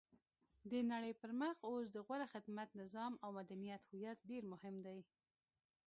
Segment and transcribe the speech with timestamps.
[0.71, 4.99] د نړۍ پرمخ اوس د غوره خدمت، نظام او مدنیت هویت ډېر مهم دی.